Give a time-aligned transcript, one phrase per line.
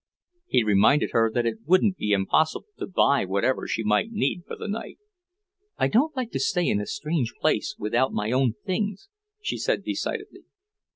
[0.47, 4.55] He reminded her that it wouldn't be impossible to buy whatever she might need for
[4.55, 4.97] the night.
[5.77, 9.09] "I don't like to stay in a strange place without my own things,"
[9.43, 10.41] she said decidedly.